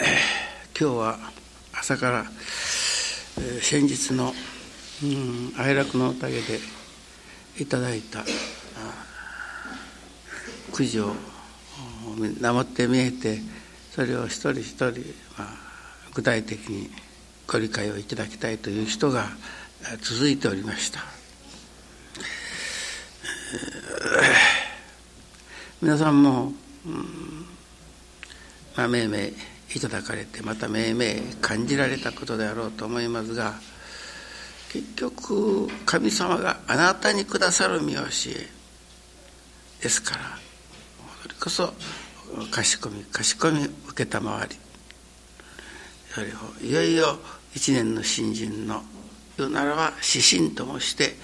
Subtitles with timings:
[0.00, 1.18] 今日は
[1.78, 2.24] 朝から、
[3.38, 4.32] えー、先日の、
[5.02, 6.58] うん、哀楽のおかげで
[7.58, 8.24] いただいた
[10.72, 11.12] くじを
[12.40, 13.40] 名って見えて
[13.90, 14.86] それを一人一人、
[15.36, 15.48] まあ、
[16.14, 16.88] 具体的に
[17.46, 19.26] ご理解をいただきたいという人が
[20.00, 21.00] 続いておりました。
[25.82, 26.52] 皆さんも、
[26.86, 27.46] うん
[28.76, 29.32] まあ、命名い
[29.74, 33.54] いただかれてまた命名感じられたことであろうと思いますが
[34.72, 38.48] 結局神様があなたにくださる見教え
[39.82, 40.22] ですから
[41.22, 41.72] それこそ
[42.50, 44.56] 賢み賢み承り
[46.12, 46.30] それを
[46.62, 47.18] いよいよ
[47.54, 48.82] 一年の新人の
[49.36, 51.14] 言うならば指針ともして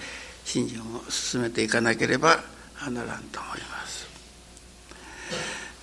[0.44, 2.40] 新人を進めていかなければ
[2.90, 3.85] ならんと思います。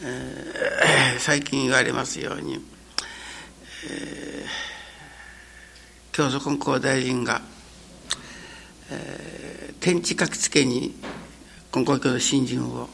[0.05, 2.55] えー、最近言われますように、
[3.89, 4.45] えー、
[6.11, 7.41] 教祖根高大臣が、
[8.91, 10.93] えー、天地書きつけに
[11.73, 12.89] 根高教の新人を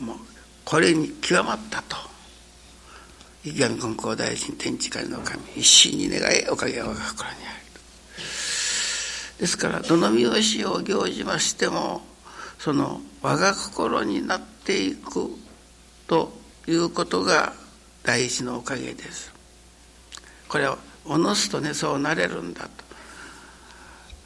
[0.00, 0.16] もう
[0.64, 1.96] これに極まったと。
[3.44, 8.20] 池上根高大臣天地界の神一心に願いおかげは我が心にある。
[9.40, 12.00] ですからどの見教えを行じましても
[12.58, 15.30] その我が心になってていく
[16.06, 16.30] と
[16.66, 17.54] いうことが
[18.02, 19.32] 大事のおかげです。
[20.46, 22.68] これはおのすとねそうなれるんだ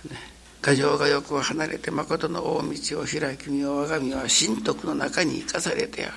[0.03, 0.09] と。
[0.13, 0.17] ね、
[0.61, 6.15] 牙城が欲を離れて誠の大道を開き身を我が身は神徳の中に生かされてある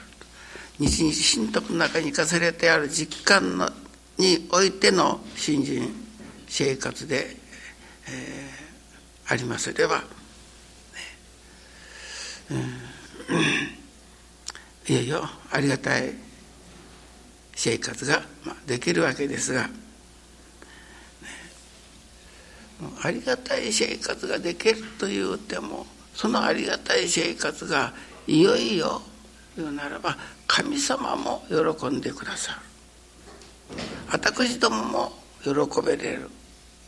[0.80, 1.16] 日々
[1.52, 3.70] 神徳の中に生かされてある実感の
[4.18, 5.88] においての新人
[6.48, 7.28] 生活で、
[8.10, 10.04] えー、ありますれば
[14.88, 16.14] いよいよありがたい
[17.56, 18.22] 生活が
[18.68, 19.70] できるわけですが、
[23.02, 27.94] ありがたい生活ができるというてもそのありがたい生活が
[28.28, 29.02] いよいよ
[29.56, 32.60] 言うならば神様も喜んでくださる。
[34.12, 35.14] 私どもも
[35.44, 36.30] 喜べれる。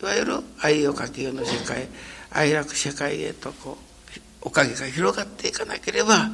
[0.02, 1.88] いわゆる愛をかけようの世界
[2.30, 6.30] 愛楽世界へとこうおかげが広がっていかなければ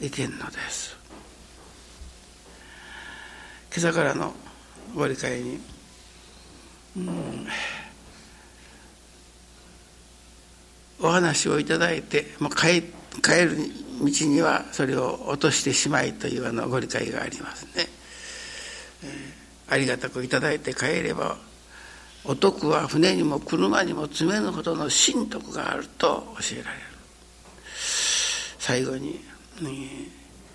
[0.00, 0.96] いけんのです。
[3.76, 4.34] 今朝からの
[4.94, 5.60] ご理解に、
[6.96, 7.46] うん、
[11.00, 12.82] お話をいただいてもう帰
[13.22, 13.56] 帰る
[14.00, 17.86] 道にはそれを落としてしまいというあのご理解がありますね、
[19.04, 21.36] えー、ありがたくいただいて帰れば
[22.24, 26.82] お徳は船にも車にも詰めぬほどの神徳があると教えられる。
[28.58, 29.20] 最後に、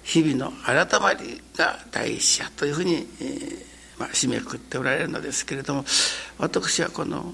[0.03, 5.85] 日々の改まりが大事やというふうに、えーまあ、締めくくっておられるのですけれども
[6.39, 7.34] 私はこの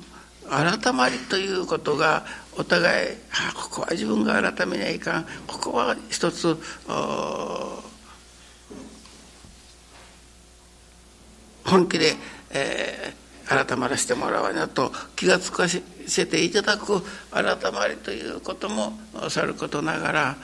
[0.49, 2.25] 改まりということが
[2.57, 3.15] お互い
[3.49, 5.25] あここは自分が改めにはいかん。
[5.45, 6.57] ここは一つ
[11.65, 12.15] 本気で、
[12.51, 17.01] えー、改まらせてもらわなと気が付かせていただく
[17.31, 18.93] 改まりということも
[19.29, 20.37] さることながら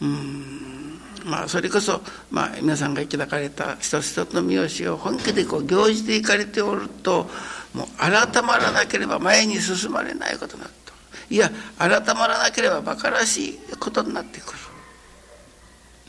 [0.00, 1.00] うん。
[1.24, 2.00] まあそれこそ、
[2.30, 7.28] まあ、皆さんがいただかれた一つ一つの見教えを本気でこう行じていかれておると
[7.72, 10.92] もう改まらなければ前に進まれないことになると。
[11.30, 14.58] いや改まらなければ馬鹿らしいことになってくる、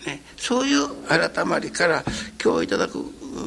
[0.08, 2.04] ね、そういう改まりから
[2.44, 3.00] 今日いただく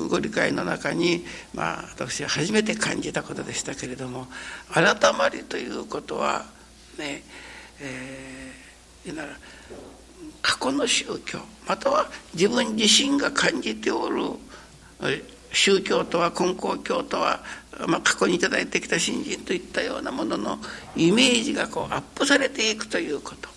[0.09, 4.27] ご理解の中に、まあ、私は初めて感じたことでしたけれども
[4.72, 6.47] 改まりということは
[6.98, 7.22] ね
[7.81, 9.38] えー、言うなら
[10.43, 14.22] 過去の宗教または自分自身が感じておる
[15.53, 17.41] 宗教とは根高教とは、
[17.87, 20.59] まあ、過去に頂いてきた信心といったようなものの
[20.97, 23.48] イメージがこうアップされていくということ。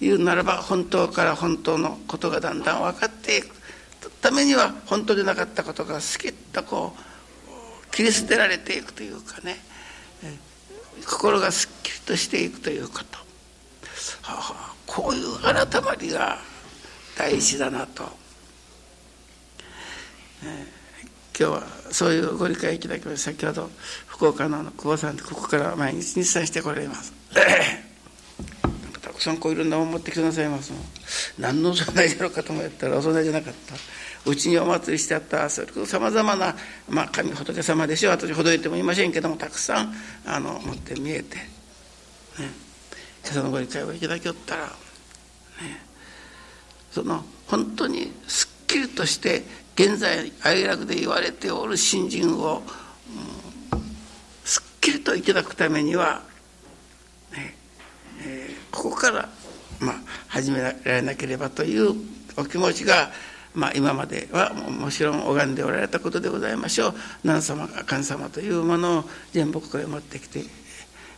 [0.00, 3.54] 言うならば本当から本当のことがだんだん分かっていく。
[4.20, 9.58] ためには本当でなかったことがスキッとこう切り捨てられていくというかね。
[11.06, 13.18] 心がすっきりとしていくということ、
[14.22, 16.38] はあ、こういう改まりが
[17.16, 18.04] 大事だなと、
[20.44, 23.70] えー、今日はそういうご理解いただきまして先ほど
[24.06, 27.12] 福岡の久保さんでここから毎日日産してこられます。
[29.00, 30.72] たくさんこういろんなもの持ってきてくださいます
[31.38, 33.74] 何のお供えじゃろうかと思ったらお供えじゃなかった。
[34.26, 35.48] うちにお祭りしてあった。
[35.50, 36.56] それこそさまざまな、
[36.88, 38.10] まあ、神仏様でしょ。
[38.10, 39.94] う私ほどいてもいませんけどもたくさん
[40.24, 41.44] あの持って見えて、ね、
[43.24, 44.70] 今朝のご理解をいただきよったら、ね、
[46.90, 49.42] その本当にすっきりとして
[49.76, 52.62] 現在哀楽で言われておる信心を、
[53.72, 53.82] うん、
[54.44, 56.22] すっきりといただくためには、
[57.32, 57.56] ね
[58.24, 59.28] えー、ここから、
[59.80, 59.94] まあ、
[60.28, 61.94] 始められなければという
[62.36, 63.10] お気持ちが、
[63.54, 66.94] まあ、今まではもちろん拝んでおられたことでございましょう。
[67.24, 70.44] 何様か神様というものを全部ここへ持ってきて、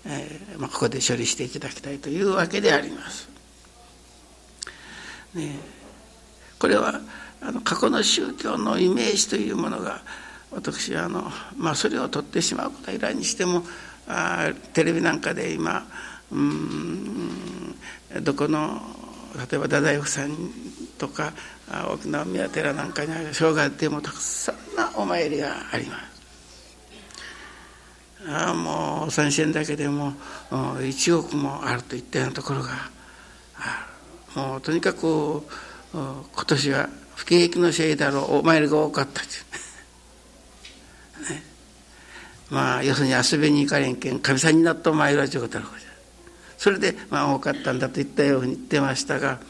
[0.09, 3.29] えーまあ、ここで処理していただきたいというわけであります。
[5.35, 5.59] ね、
[6.59, 7.01] これは
[7.43, 10.01] あの過去の宗教のイメージというものが
[10.51, 13.63] 私はあの、まあ、それを取ってしまうことはいらにしても
[14.09, 15.87] あテレビなんかで今
[16.33, 17.75] うん
[18.23, 18.81] どこの
[19.37, 20.31] 例えば太宰府さん
[20.97, 21.33] とか
[21.93, 26.16] 沖縄宮寺なんかには生涯でもたくさんなお参りがあります。
[28.29, 30.13] あもう三線だけでも
[30.51, 32.71] 1億もあるといったようなところが
[33.59, 33.87] あ
[34.35, 35.43] るもうとにかく
[35.93, 39.29] 今年は不景気のせいだろうお参りが多かったね、
[42.51, 45.89] まあ要するに遊びに行かれんけんかみさんになったお参りはちょこだろうじゃ。
[46.59, 49.41] それでまあ多かったんだといったように言ってましたが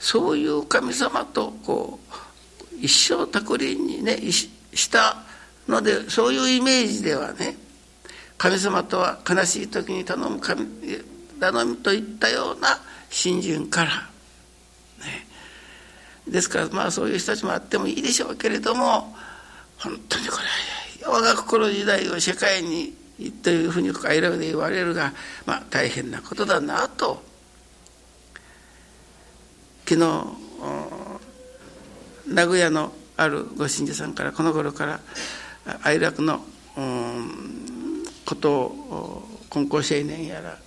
[0.00, 5.16] そういう神様とこう一生託輪にねした
[5.68, 7.56] のでそういうイメージではね
[8.38, 10.66] 神様とは悲しい時に頼む神
[11.40, 12.78] 頼みといったような
[13.10, 15.26] 信心から、ね、
[16.28, 19.14] ですからまあそういう人たちもあってもいいでしょうけれども
[19.78, 20.36] 本当にこ
[21.00, 22.94] れは我が心時代を世界に
[23.42, 25.12] というふうに快楽で言われるが、
[25.46, 27.22] まあ、大変なことだなと。
[29.86, 30.44] 昨日
[32.26, 35.00] 名古屋のあるご信者さんからこの頃から
[35.82, 36.40] 愛楽の
[38.24, 40.58] こと金光青年やら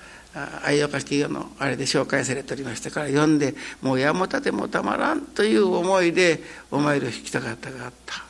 [0.64, 8.28] 愛岡企業のあれで紹介されておりましたから読んでもうやもたてもたまらんという思いでお参りを引きたかったがあった。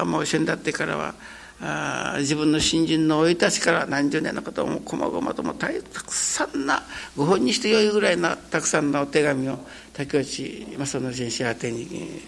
[0.00, 1.14] あもう先だってからは
[1.60, 6.84] あ自分の新人の生い立ちから何十年のこともこまごまともたくさんな
[7.16, 9.58] ご本にしてよいぐらいなたくさんのお手紙を
[9.92, 12.22] 竹内正則先生宛てに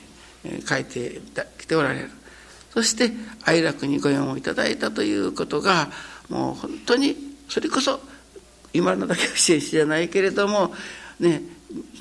[0.66, 1.20] 書いて
[1.58, 2.10] きておられる。
[2.70, 3.10] そして
[3.44, 5.88] 哀楽にご縁をいただいたということが
[6.28, 7.16] もう本当に
[7.48, 8.00] それこそ
[8.72, 10.72] 今の竹内先生じゃないけれども
[11.18, 11.42] ね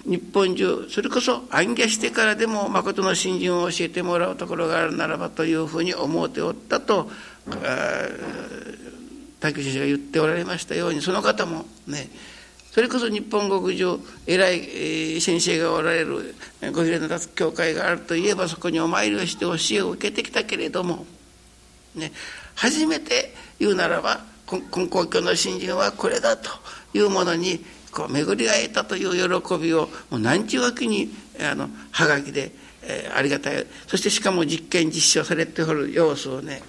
[0.05, 7.09] 日本中それこそ暗記してからでも誠の信心を教えてもらうところがあるならばというふうに思うておったと
[9.39, 12.09] 竹先生が言っておられましたようにその方もね
[12.71, 16.35] それこそ日本国上偉い先生がおられる
[16.71, 21.05] ご比例の立つ教会があるといえばそこにお参りをして教えを受けてきたけれども、
[21.95, 22.11] ね、
[22.55, 24.23] 初めて言うならば
[24.71, 26.49] 根高教の信心はこれだと
[26.93, 31.09] いうものにこう巡り会えたという喜びをもう何ちゅうわけに
[31.41, 32.51] あのはがきで、
[32.83, 33.65] えー、ありがたい。
[33.87, 36.61] そしてしかも実験実証されておる様子をね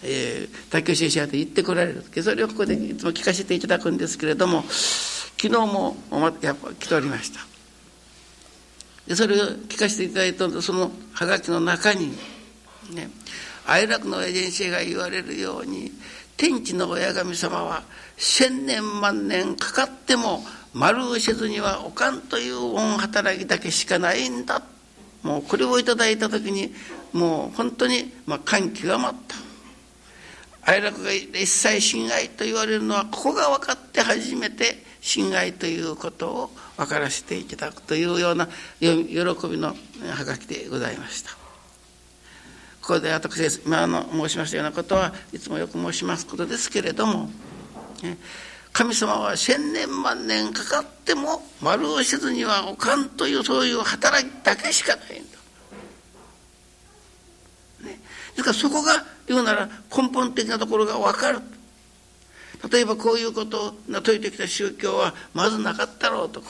[0.00, 2.04] えー、卓球先生で言ってこられる。
[2.22, 4.64] それをここでいつも聞かせていただくんですけれども
[5.40, 5.96] 昨日も
[6.42, 7.40] やっぱ来ておりました。
[9.06, 12.10] でそれを聞かせていただいたのでそのはがきの中に
[12.90, 13.08] ね
[13.66, 15.92] 哀楽のエージェンシーが言われるように
[16.36, 17.82] 天地の親神様は
[18.16, 20.42] 千年万年かかっても
[20.74, 24.62] 丸をせずにはおかんという恩働きだけしかないんだ。
[25.22, 26.72] もうこれをいただいた時に
[27.12, 29.36] もう本当にまあ感極まった。
[30.70, 38.46] 哀楽が一切侵害と言われるのはここが分かって初めて侵害ということを分からせていただくというような
[38.78, 38.90] 喜
[39.48, 39.74] びのは
[40.26, 41.30] がきでございました。
[42.82, 47.30] ここで私今の申しましたようなことはいつもよく申しますことですけれども、
[48.74, 55.24] 神様は千年万年かかっても丸をせずにはおかんというそういう働きだけしかないん
[57.80, 57.88] だ。
[57.88, 57.98] ね、
[58.36, 61.40] ですからそこが言うなら根本的なところが分かる。
[62.70, 66.42] 例えばこういうことを説いてきた宗教はまずなかったろうと。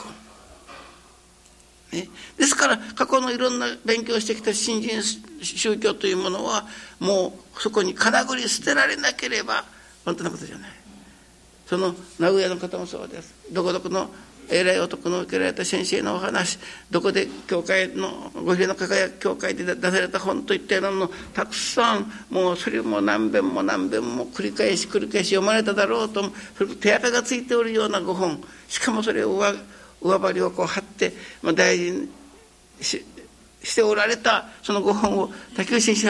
[1.91, 5.01] ね、ですから過去のいろんな勉強してきた新人
[5.41, 6.67] 宗教というものは
[6.99, 9.65] もうそこにかなぐり捨てられなければ
[10.05, 10.71] 本当のことじゃない。
[11.67, 13.33] その名古屋の方もそうです。
[13.51, 14.09] どこどこの
[14.49, 16.57] 偉い男の受けられた先生のお話
[16.89, 26.23] どこで教会のごひれの輝く教会で出された本といったようなものたくさんもうそれも何遍も何遍も繰り返し繰り返し読まれただろうと
[26.57, 27.89] それ手垢がついておるよう。
[27.89, 29.53] なご本しかもそれを上
[30.01, 32.09] 上張りをこう貼って、まあ、大事に
[32.81, 33.05] し
[33.61, 36.09] しておられたそのご本を竹内先生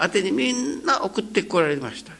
[0.00, 2.12] 宛てにみんな送ってこられました。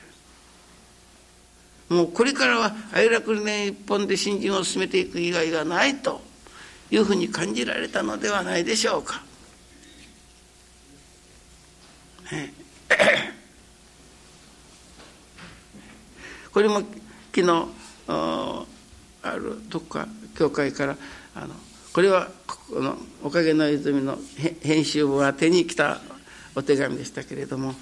[1.88, 6.21] もうこれからは哀楽念一本で新人を進めていく以外がないと
[6.90, 9.23] いうふうに感じられたのではないでしょうか。
[16.52, 16.83] これも
[17.35, 17.69] 昨日
[18.09, 18.64] あ
[19.37, 20.97] るどっか教会から
[21.35, 21.55] あの
[21.93, 24.19] これはこの「おかげの泉」の
[24.62, 26.00] 編集部宛てに来た
[26.55, 27.75] お手紙でしたけれども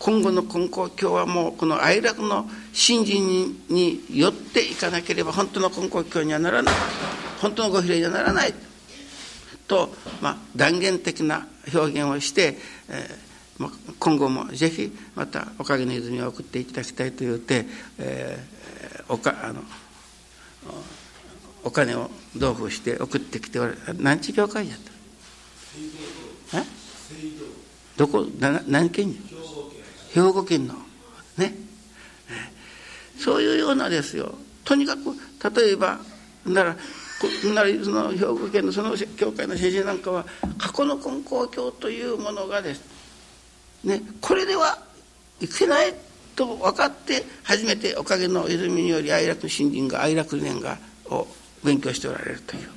[0.00, 6.74] 今後の根高教はもうこの愛楽の信心によっていかなければ本当の根高教にはならない。
[7.42, 8.54] 本当のご比例にはならない。
[9.68, 12.56] と、まあ、断言的な表現をして、
[12.88, 17.66] えー、今後もぜひまたおかげの泉を送っていただきたいと言って、
[17.98, 19.62] えー、おかあの
[21.62, 24.90] お金を同封して送ってきておられ何地教会やった
[27.98, 28.26] どこ？
[28.38, 29.14] 何県
[30.14, 30.74] 兵庫県の
[31.36, 31.54] ね。
[33.18, 34.34] そういうようなですよ。
[34.64, 35.14] とにかく
[35.54, 35.98] 例えば
[36.46, 36.76] なら
[37.54, 40.24] ならその兵庫県のその教会の先生なんかは
[40.58, 42.82] 過去の根高教というものがです。
[43.84, 44.00] ね。
[44.20, 44.78] これでは
[45.40, 45.94] いけない
[46.34, 50.78] と分かって初めておかげの泉により愛楽新人が愛楽念が
[51.10, 51.26] を
[51.64, 52.68] 勉強しておられるという、ね、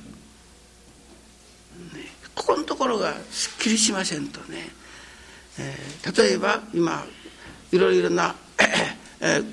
[2.34, 4.68] ここのところがすっきりしませんとね、
[5.58, 7.06] えー、例えば今
[7.74, 8.36] いろいろな、
[9.20, 9.44] えー、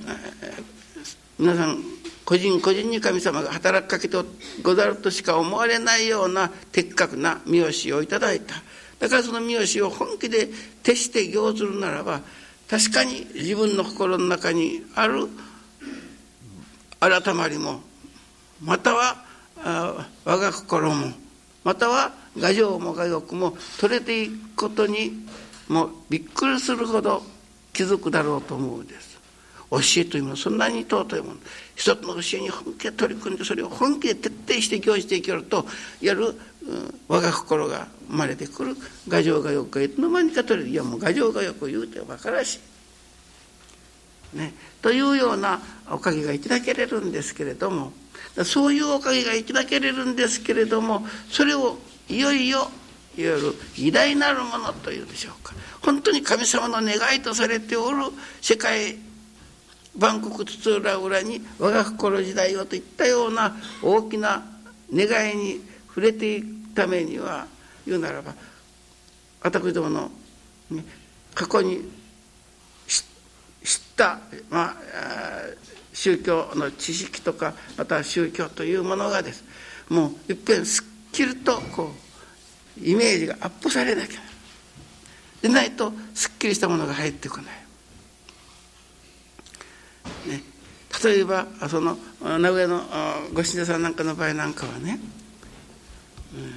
[1.40, 1.80] 皆さん
[2.24, 4.16] 個人個人に神様が働きかけて
[4.62, 8.54] ござるとしか思われないような的確な見教えをいただいた。
[9.00, 10.50] だからその見教えを本気で
[10.84, 12.22] 徹して行ずるならば
[12.70, 15.28] 確かに自分の心の中にある
[17.00, 17.82] 改まりも
[18.62, 19.26] または
[20.24, 21.08] 我が心も
[21.64, 25.26] または牙城も牙欲も取れていくことに
[25.68, 27.24] もうびっくりするほど
[27.74, 29.20] 気づくだろうと思うんです。
[29.70, 31.36] 教えというものはそんなに尊いもの。
[31.76, 35.66] 一つの教えに本気で取り組んでそれを本気で徹底して教じていけると
[36.02, 36.36] やる、うん、
[37.08, 38.76] 我が心が生まれてくる。
[39.10, 40.72] 牙城が欲がいつの間にか取れる。
[40.72, 42.60] いやもう牙城が欲言うてばからし。
[44.34, 47.94] い、ね、というようなおかげがいただけれるんですけれども。
[48.46, 52.72] そういうおかげがいただけれるんですけれどもそれをいよいよ
[53.18, 55.54] いわゆる偉大なるものというでしょうか。
[55.82, 57.98] 本当に神様の願いとされておる
[58.42, 58.98] 世界
[59.98, 64.44] 万国津々浦々に我が心時代をといったような大きな
[64.94, 67.48] 願いに触れていくためには
[67.86, 68.34] 言うならば
[69.42, 70.12] 私どもの、
[70.70, 70.86] ね、
[71.34, 71.82] 過去に
[72.88, 74.76] 知った、まあ、
[75.94, 79.44] 宗教の知識とかまた宗教というものがです。
[79.90, 82.11] もういっぺんすっきりとこう
[82.82, 84.22] イメージがアップされなきゃ。
[85.42, 87.46] でないとすっきりしたものが入ってこない。
[90.30, 90.44] ね、
[91.04, 92.84] 例えばその名古屋の
[93.34, 95.00] ご信者さんなんかの場合なんかはね、
[96.34, 96.54] うん、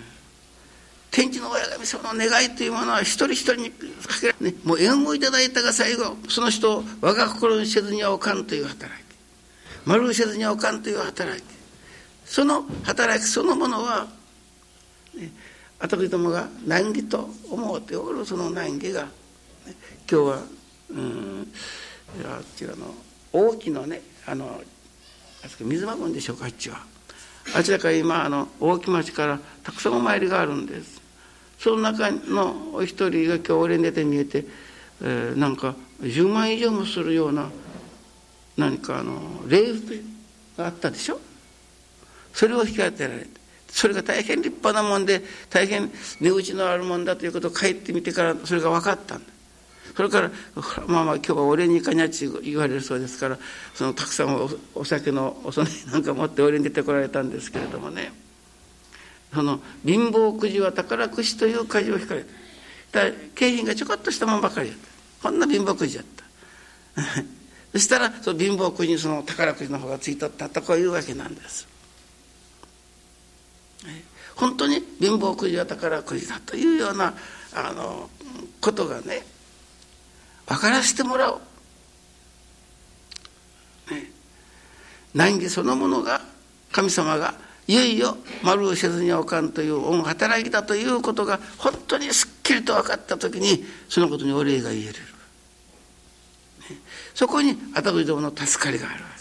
[1.11, 9.04] 天地の親神様の願いというものは一人一人にかけられ、ね、もう縁をいただいたが最後その人を我が心にせずにはおかんという働き。
[9.87, 11.44] 丸せずにはおかんという働き。
[12.26, 14.09] その働きそのものは、
[15.14, 15.30] ね、
[15.78, 19.09] 私どもが難儀と思うておるその難儀が、ね、
[20.11, 20.43] 今日は
[20.90, 21.52] うん
[22.25, 22.95] あちらの
[23.33, 24.61] 大きなねあの
[25.61, 26.78] 水間郡でしょうかあっちは。
[27.54, 31.02] あちらから今あの大木町からたくさんお参りがあるんです。
[31.59, 34.45] その中のお一人が今日俺に出て見えて、
[35.02, 37.50] えー、なんか10万以上もするような
[38.57, 40.02] 何かあの礼服
[40.57, 41.21] があったでしょ。
[42.33, 43.43] それを引き当てられて。
[43.68, 45.90] それが大変立派なもんで大変
[46.21, 49.35] 値打ちのあるもんだということを帰ってみてからそれが分かったんだ。
[49.97, 50.30] それから
[50.87, 53.38] まあまあ今日は俺にかにゃっち言われるそうですから
[53.75, 58.12] そのたくさんお酒のお供えなんか持って俺に出てこられたんですけれどもね。
[59.33, 62.25] その貧乏くじは宝くじというくじを引かれ
[62.92, 63.11] た。
[63.35, 65.28] 景品がちょこっとしたもんばかりやった。
[65.28, 66.04] こんな貧乏くじやっ
[66.94, 67.02] た。
[67.73, 71.66] そしたらその貧乏くじにその宝くじの方がついとったとこういうわけなんです。
[74.36, 77.14] 本当に貧乏くじは宝くじだというような
[77.54, 78.10] あの
[78.60, 79.22] ことがね
[80.46, 81.40] 分からせてもらおう。
[83.94, 84.10] ね、
[85.14, 86.20] 難儀そのものが
[86.72, 87.34] 神様が
[87.66, 94.94] いよいよ丸をせずにおかんという恩働きだということが本当にすっきりと分かった時にそのことにお礼が言えれる。
[97.14, 99.13] そこに私どもの助かりがあるわ。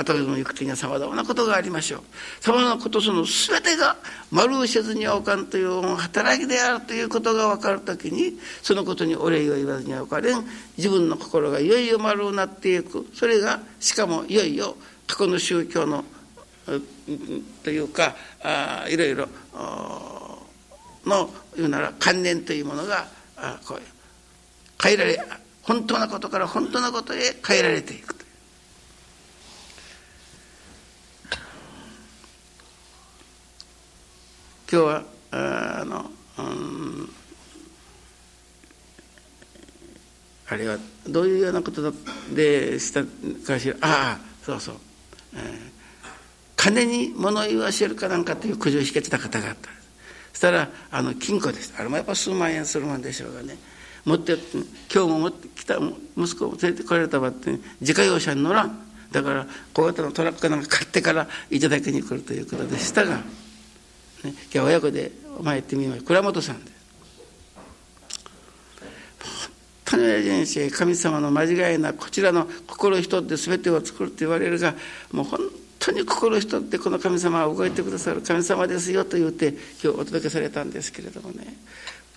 [0.00, 2.02] 私の行く手にはさまざまなことがありましょう。
[2.40, 3.96] さまざまなことその全てが
[4.30, 10.44] 丸をせずにはおかんという働きであるということが分かるときにそのことにお礼を言わずにはおかれん
[10.76, 14.76] 自分の心がいよいよ丸をなっていくそれがしかもいよいよ
[15.06, 16.04] 過去の宗教の
[17.62, 19.28] というかあいろいろ
[21.04, 23.80] の言うなら観念というものがあこう
[24.82, 25.20] 変えられ
[25.62, 28.19] 本当なことから本当なことへ変えられていく
[34.72, 37.08] 今日はあの、うん、
[40.48, 41.92] あれはどういうようなこと
[42.32, 43.02] でした
[43.46, 43.74] かしら？
[43.80, 44.76] ああそうそう、
[45.34, 45.40] えー、
[46.54, 49.70] 金に物言わせるかなんかという苦情を引けてた方があった。
[50.32, 51.74] そしたらあの金庫です。
[51.76, 53.58] あれもやっぱ数万円するもんでしょうがね。
[54.04, 54.36] 持って
[54.94, 55.78] 今日も持ってきた
[56.16, 58.86] 息子を連れてこられたばって、自家用車に乗らん。
[59.10, 63.20] だから小型のトラックなんか買ってからいただきに来るということでしたが、
[64.24, 66.70] ね、今日親子でお前行ってみまし倉本さんで。
[69.90, 74.74] 本当に親人生神様の間違いなこちらの心一つで全てを作ると言われるが
[75.10, 75.40] もう本
[75.80, 81.56] 当に心一つでこの神様は動いてくださる神様ですよと言って今日お届けされたんですけれどもね。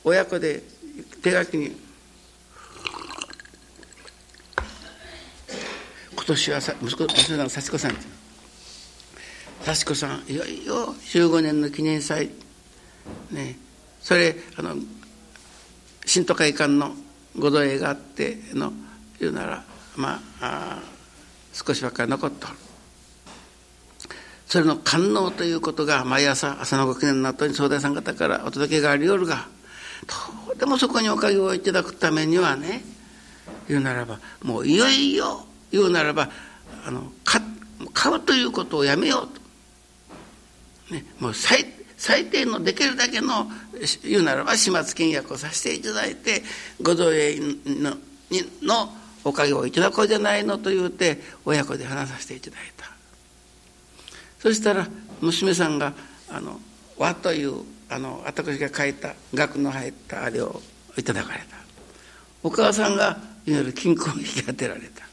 [0.03, 0.61] 親子で
[1.21, 1.75] 手書きに
[6.13, 8.22] 今年はさ息子娘の幸子さん。
[9.65, 12.29] 幸子さんいよいよ15年の記念祭。
[13.31, 13.57] ね。
[14.01, 14.75] それあの
[16.05, 16.91] 新都会館の
[17.39, 18.73] ご土営があっての
[19.19, 19.63] 言うなら
[19.95, 20.79] まあ
[21.53, 22.53] 少しばっかり残っとる。
[24.45, 29.47] それの官能ということが毎朝朝のご記念の後に総大さん方からお届けがありよるが
[30.45, 32.83] どうでもそこにおかげをいただくためにはね
[33.67, 36.29] 言うならばもういよいよ言うならば
[36.85, 39.42] あの買うということをやめようと、
[40.91, 41.65] ね、もう最
[41.97, 43.47] 最低のできるだけの
[44.03, 46.43] 言うならば始末金額をさせていただいて
[46.81, 47.95] ご造営の
[48.61, 48.89] の
[49.23, 52.91] おかげをいただこうじゃないのと言うて親子で話させていただいた。
[54.39, 54.87] そしたら
[55.21, 55.93] 娘さんが
[56.29, 56.59] 「あの
[56.97, 60.61] 和」というあの私が書いた額の入ったあれを
[60.97, 61.55] いただかれた。
[62.43, 65.05] お母さんがいわゆる金庫を引き当てられた。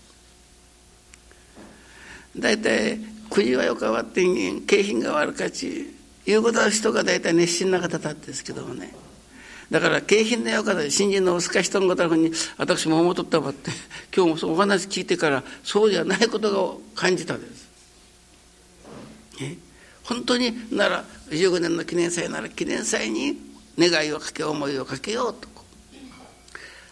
[2.36, 2.98] 大体
[3.30, 4.22] 国はよくわって
[4.66, 5.94] 景品が悪かち
[6.26, 8.92] いうことは人が大体熱心な方だったんですけどもね
[9.70, 13.70] だから景品のよかで新人の薄か人の方に私も思っとったばっ て
[14.14, 17.68] 今日もそうお話聞いてからそうじゃないことを感じたんです。
[19.40, 19.56] え？
[20.02, 23.38] 本当になら15年の記念祭なら記念祭に
[23.78, 25.48] 願いをかけ思いをかけようと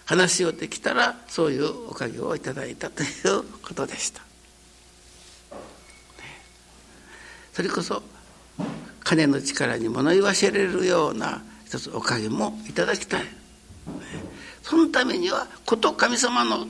[0.04, 4.27] 話をできたらそういうおかげをいただいたということでした。
[7.58, 8.00] それこそ
[9.02, 13.24] 金の力に物言わせれるような一つおかげもいただきたい。
[14.62, 16.68] そのためにはこと神様の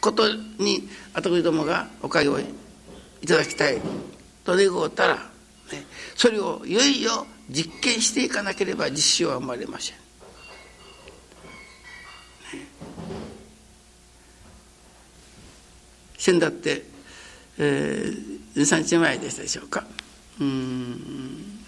[0.00, 0.24] こと
[0.58, 2.44] に私どもがおかげをい
[3.24, 3.80] ただきたい
[4.42, 5.20] と願うたらね、
[6.16, 9.96] それをいよいよ実験していかなければ実施は生まれません。
[16.18, 16.82] 先だって、
[17.58, 19.84] えー、23日前でしたでしょうか。
[20.40, 21.60] うん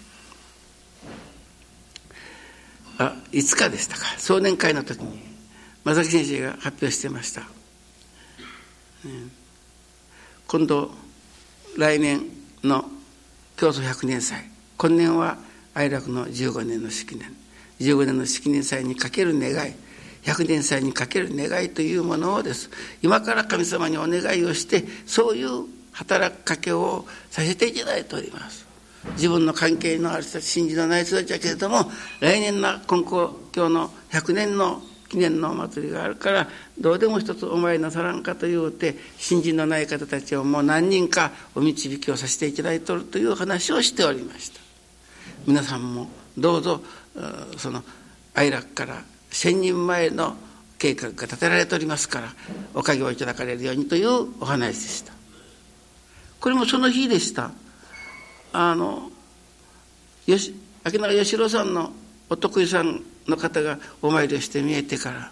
[2.99, 4.05] あいつかでしたか。
[4.17, 5.19] 壮年会の時に
[5.85, 7.43] 正木先生が発表してました、
[10.47, 10.91] 今度
[11.77, 12.23] 来年
[12.63, 12.83] の
[13.55, 14.49] 教祖100年祭。
[14.77, 15.37] 今年は
[15.73, 17.33] 哀楽の15年の式年。
[17.79, 19.73] 15年の式年祭にかける願い。
[20.23, 22.69] 100年祭にかける願いというものをです。
[23.01, 25.63] 今から神様にお願いをしてそういう
[25.99, 28.65] 働きかけをさせていただいております。
[29.15, 36.47] 自分の関係のある人たち信じのない人たちだけれども来年の今後今日の100年の記念のお祭りがあるから
[36.79, 44.59] どうでも一つお参りなさらんかというて信心のない方たちをもう何人かお導きをさせていただいておるという話をしておりました。
[45.47, 46.81] 皆さんもどうぞ
[47.57, 47.83] その
[48.35, 50.35] 哀楽から千人前の
[50.77, 52.33] 計画が立てられておりますから
[52.73, 55.18] おかげをいただかれるようにというお話でした。
[56.39, 57.51] これもその日でした。
[58.51, 59.09] あの
[60.25, 61.91] よし明永義郎さんの
[62.29, 65.31] お得意さんの方がお参りをして見えてから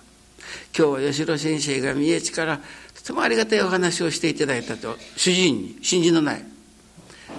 [0.78, 2.60] 今日は吉郎先生が見えちから
[2.96, 6.46] とてもありがたいお話をしていただいたと主人に信じのない。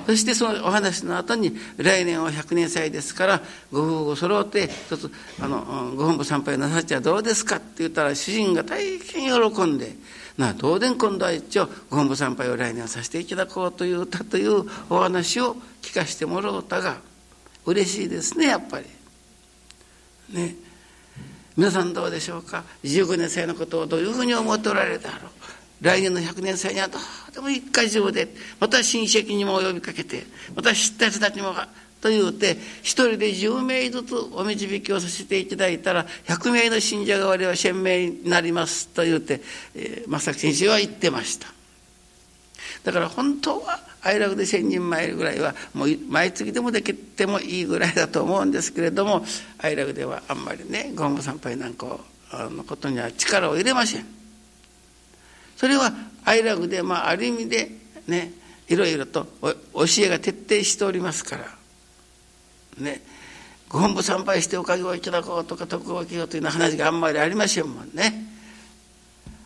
[0.06, 9.96] そしてそのお話の後に来年は100年祭ですからご夫婦揃って一つあのご本部参拝なさっちゃどうですかって言ったら主人が大変喜んで
[10.38, 16.98] な当然今度は一応ご本部参拝を来年はさせていただこうというたというお話を聞かせてもらうたが
[17.66, 18.86] 嬉しいですねやっぱり。
[20.32, 20.54] ね。
[21.56, 25.30] 皆さんどうでしょうか？15年生のことをどういうふうに思っておられるだろう？
[25.80, 28.28] 来年の100年生にはどうでも一回中で
[28.60, 30.24] また親戚にも呼びかけて
[30.54, 31.52] また知った人たちも
[32.00, 39.40] というて一人で10名ずつお導きをさせていただいたら100名の信者代わりは1000名になりますと言うて、
[39.74, 41.48] えー、正木先生は言ってました。
[42.84, 49.24] だから本当は愛楽で1,000人前ぐらいはもう毎月でもできてもいいぐらいだと思うんですけれども
[49.58, 51.98] 愛楽ではあんまりねゴンブ参拝なんか
[52.32, 54.06] のことには力を入れません。
[55.56, 55.92] それは
[56.24, 57.70] 愛楽でまあある意味で
[58.06, 58.32] ね
[58.68, 59.50] いろいろと教
[60.04, 61.57] えが徹底しておりますから。
[62.80, 63.02] ね
[63.68, 68.24] ご本部参拝しておかげをいただこうとか徳を受けようというような話があんまりありませんもんね。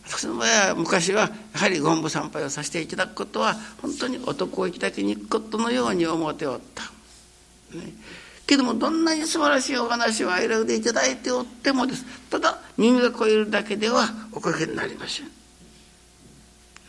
[0.07, 6.85] 私の場合は昔はやはりご本部参拝をさせていただくことは本当にお得をいただきに行くことのように思っておった。
[7.77, 7.92] ね、
[8.47, 15.27] けどもどんなに素晴らしいお話を愛楽でいただいておってもですただ耳が超えるだけではおかげになりません。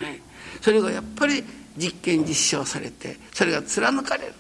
[0.01, 0.21] ね、
[0.61, 1.43] それがやっぱり
[1.77, 4.33] 実験実証されてそれが貫かれる。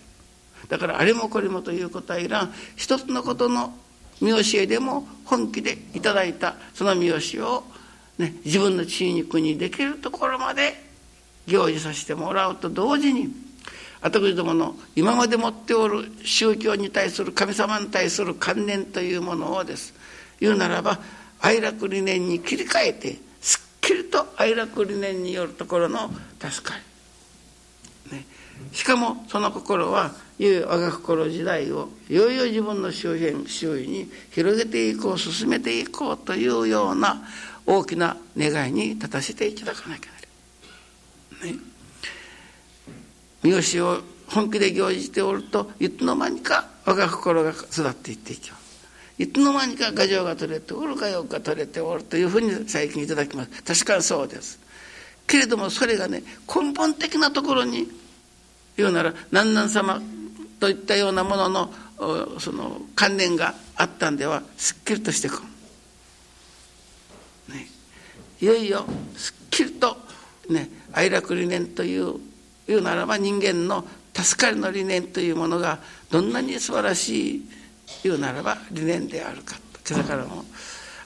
[0.69, 2.53] だからあれもこれもということはいらん。
[2.75, 3.73] 一つのことの
[4.21, 7.63] 見教えでも本気でいただいたその見教えを、
[8.17, 10.81] ね、自分の血肉にできるところまで
[11.45, 13.29] 行事させてもらうと同時に
[14.01, 19.93] 私どもの今まで持っておる宗教に対する神様に対する観念というものをです
[20.39, 20.99] 言うならば
[21.41, 26.75] 愛楽理念に切り替えてすっきりと愛楽理念によるところの助か
[28.11, 28.25] り、ね、
[28.71, 37.21] しかもその心はいよいよ我が心時代をいよいよ自分の周辺周囲に広げていこう進めていこうというような
[37.65, 40.11] 大きな願いに立たせていただかなきゃ
[41.45, 41.59] なり、ね、
[43.43, 48.63] 三好を本気で行じておるといつの間にか我が心が育っていっていきます。
[49.19, 53.63] いつの間にか牙城が取れておるかよが取れておるというふうに最近いただきます。
[53.63, 54.59] 確かにそうです。
[55.27, 57.87] けれどもそれがね根本的なところに
[58.75, 60.01] 言うなら南南様
[60.59, 61.73] といったようなものの
[62.39, 65.37] その観念があったんではすっきりとしてこ
[67.49, 67.67] う、ね、
[68.41, 68.85] いよいよ
[69.15, 69.97] すっきりと、
[70.49, 72.15] ね、愛楽理念という
[72.67, 73.85] いうならば人間の
[74.15, 77.49] 助かりの理念というものがどんなに素晴らしい
[78.03, 80.45] 言うならば理念であるか今朝からも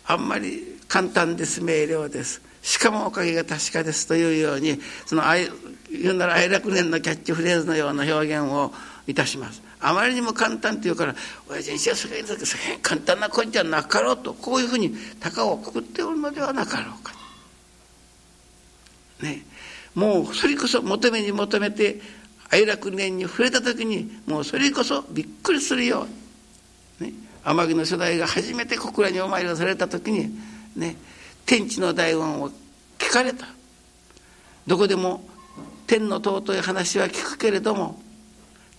[0.06, 2.42] あんまり簡単です明瞭です。
[2.62, 5.24] しかもおかげが確かですというようにその
[5.90, 8.74] 言うなら愛楽年のキャッチフレーズのような表現を
[9.08, 9.62] いたします。
[9.80, 11.16] あまりにも簡単って言うから
[11.48, 12.24] 「親父にしはそれ
[12.82, 17.14] 簡単な声じゃなかろう」とこういうふうに高をくくっておるのではなかろうか。
[19.22, 19.46] ね。
[19.96, 22.00] もうそれこそ求めに求めて
[22.50, 26.08] 愛楽年に触れた時にもうそれこそびっくりするよ
[27.00, 30.38] う、ね、天城の初代が初めて小倉にお参りをされた時に
[30.76, 30.96] ね。
[31.46, 32.52] 天地の大音を
[33.00, 33.48] 聞かれた。
[34.68, 35.24] どこでも
[35.88, 38.02] 天の尊い話は聞くけれども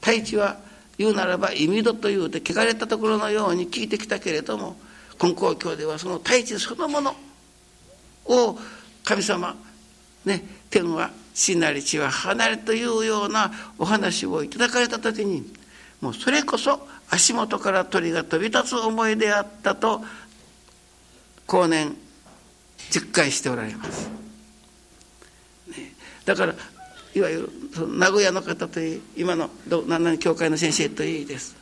[0.01, 0.59] 太一は
[0.99, 4.77] 言うならば意味度というて聞かれたところのように聞いてきたけれども
[5.19, 7.15] 金光教ではその太一そのもの
[8.27, 8.59] を
[9.05, 9.57] 神様
[10.25, 15.45] ね天は死なり地は離れというようなお話をいただかれた時に
[16.01, 20.03] もうそれこそ足元から鳥が飛び立つ思いであったと
[21.47, 21.97] 後年
[22.91, 24.11] 実感しておられます。
[26.25, 26.55] だから
[27.19, 29.51] いわゆる名古屋の方といい今の
[29.89, 31.57] 何々教会の先生といいです。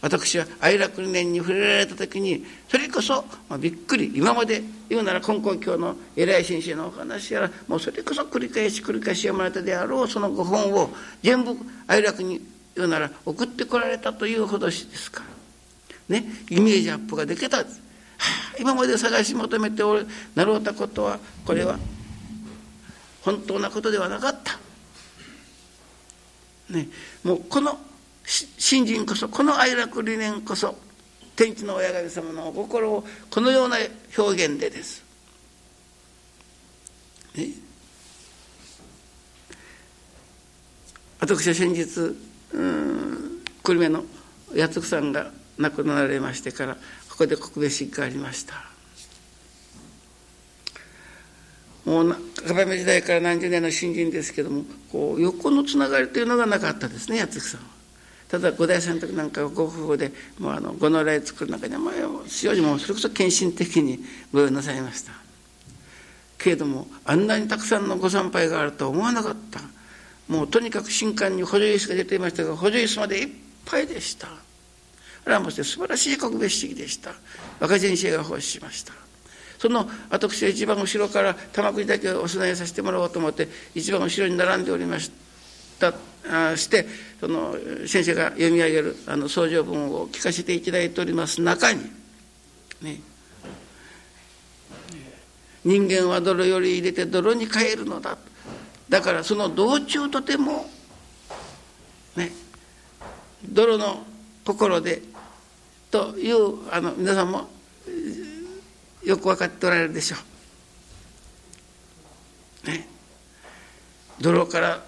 [0.00, 10.90] 私は愛楽理念に触れられた時にそれこそ、まあ、びっくり今まで言うなら根高教の偉い先生のお話やらもうそれこそ繰り返し繰り返し読まれたであろうそのご本を
[11.22, 12.40] 全部愛楽に
[12.74, 15.22] 言うなら送ってこられたというほどですか
[16.08, 16.18] ら。
[16.20, 17.66] ねイメージアップができた、はあ、
[18.58, 21.78] 今まで探し求めておるなろうたことはこれは
[23.22, 24.61] 本当なことではなかった。
[26.72, 26.88] ね、
[27.22, 27.78] もうこの
[28.24, 30.74] 信心こそこの愛楽理念こそ
[31.36, 33.76] 天地の親神様のお心をこのような
[34.16, 35.04] 表現でです。
[37.34, 37.48] ね、
[41.20, 41.84] 私は先日
[43.62, 44.04] 久留米の
[44.56, 46.74] 八つさんが亡くなられましてから
[47.08, 48.71] ここで告別式がありました。
[51.84, 57.60] もう赤羽時代から何十年の新人ですけどもこう横のつながりというのがなかったですね八月さん。
[57.60, 57.66] は。
[58.28, 61.80] ただ五代さんの時なんかご夫婦でもうあのごの来作る中には
[62.42, 63.98] 塩路もそれこそ献身的に
[64.32, 65.12] ご用意なさいました。
[66.38, 69.60] けれどもあんなにたくさんのご参拝があるとは思わなかった。
[70.28, 73.28] もうとにかく新刊に補助椅子が出ていましたが補助椅子までいっ
[73.66, 74.28] ぱいでした。
[74.28, 77.12] あれはもう素晴らしい告別式でした。
[77.60, 78.94] 若先生が奉仕しました。
[79.62, 83.46] その私は一番後ろから玉国だけお供えさせてもらおうと思って
[83.76, 85.12] 一番後ろに並んでおりまし
[85.78, 85.94] た。
[86.28, 86.84] あして
[87.20, 87.54] その
[87.86, 91.80] 先生が読み上げるあの相乗文を聞かせていただいております中に
[92.80, 93.00] ね。
[95.64, 98.18] 人間は泥より入れて泥に変えるのだ。
[98.88, 100.66] だからその道中とても
[102.16, 102.32] ね。
[103.48, 104.02] 泥の
[104.44, 105.02] 心で
[105.92, 107.48] というあの皆さんも
[109.04, 110.16] よく分かっておられるでしょ
[112.64, 112.70] う。
[112.70, 112.88] ね、
[114.20, 114.82] 泥から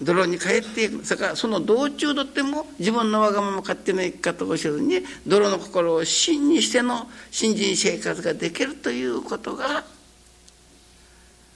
[0.00, 1.04] 泥に帰っていく。
[1.04, 9.84] そからその道中とっても自分のわがまま勝手な生き方をせずに泥の心を真にしての新人生活ができるということが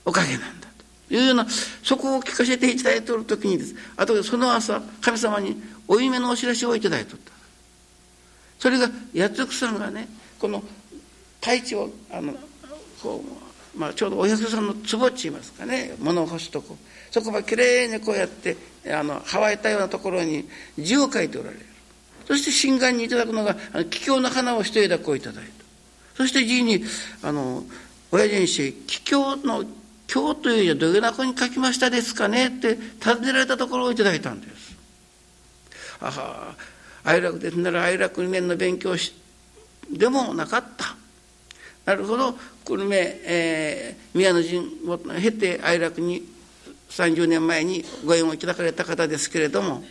[0.04, 0.68] おかげなんだ
[1.08, 1.14] と。
[1.14, 1.46] いうような
[1.82, 3.74] そこを聞かせていただいておる時にです。
[3.96, 7.32] あとその朝神様に負い目のお知らせをいただいておった。
[8.58, 10.62] それが八つさんがねこの
[11.46, 12.34] 太一をあの
[13.00, 13.24] こ
[13.76, 16.76] う、まあ、ちょうどお百さんの壺っちいますかね物を干すとこ
[17.12, 18.56] そこはきれいにこうやって
[18.92, 21.64] あの乾いたようなところに字を書いておられる
[22.26, 25.50] そして心眼にいただくのが桔梗の花を一枝こういただいた
[26.16, 26.82] そして字に
[27.22, 27.62] あの
[28.10, 29.64] 親父にして桔梗の
[30.12, 34.74] 「今日という字はどげな子に書きましたですかね?」って尋ねられたところをいただいたんです。
[36.00, 36.56] あは
[37.04, 39.14] 哀楽ですなら哀楽2年の勉強し
[39.90, 40.96] でもなかった。
[41.86, 46.22] なるほど久留米、えー、宮の陣を経て哀楽に
[46.90, 49.82] 30年前にご縁をいただかれた方ですけれども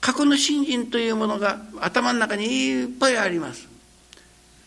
[0.00, 3.76] 過去の信心というものが頭の中にいっぱいあります。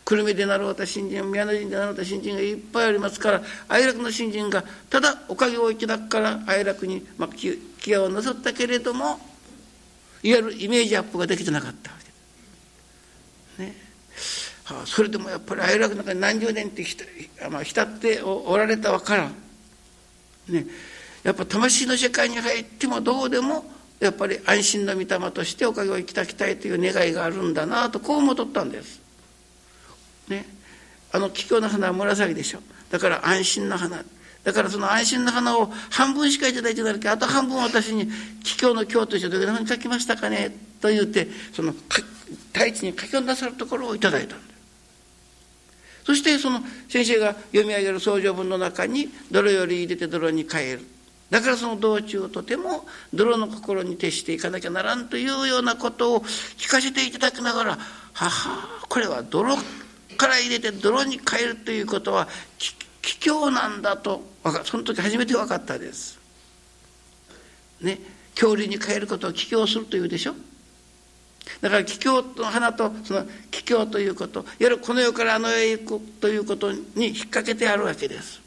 [0.06, 9.20] 久留米でなろうた新人宮の陣でなろうた新人がいっぱいありますから哀楽の新人がただおかげをいただくから哀楽に、まあ、気合をなさったけれども
[10.24, 12.09] いわゆるイメージアップができてなかったわけ。
[14.86, 17.04] それでもやっぱり哀楽の中に何十年って浸
[17.64, 19.36] 浸っておられたわからん。
[20.48, 20.66] ね、
[21.24, 23.66] やっぱ魂の世界に入ってもどうでも
[24.00, 29.02] やっぱり安心の御霊としておかげをいただきたいという願いがあるんだなとこう思っとったんです。
[30.30, 30.46] ね、
[31.12, 32.60] あの桔梗の花は紫でしょ
[32.92, 34.04] だから安心の花
[34.44, 38.08] だからその安心の花を半分しか頂いてないけどあと半分私に
[38.44, 41.74] 桔梗の経としてどれだけ書きましたかねと言ってその
[42.54, 44.20] 大地に書き込んださるところをいいたんだ
[46.10, 50.82] そしてその先生が読み上げる相乗文の中に泥より入れて泥に変える
[51.30, 57.72] だからその道中をとても泥の心に徹していかなきゃならんというようなことを聞かせていただきながら
[58.14, 59.56] 「ははこれは泥
[60.18, 62.74] から入れて泥に変えるということは卑
[63.30, 64.24] 怯なんだと
[64.66, 66.18] その時初めて分かったです。
[67.82, 68.00] ね
[68.34, 70.34] 恐竜に変えることを帰郷するというでしょ？
[71.62, 78.42] だから桔梗の花とその桔梗ということいわゆるこの世からあの世へ行くということに引っ掛けてあるわけです。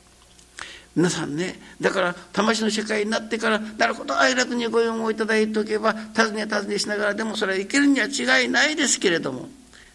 [0.95, 9.49] 皆さんねだから魂の世界になってからなるほど哀楽にご用をいただいておけば尋ね尋ねしながらでもそれはいけるには違いないですけれども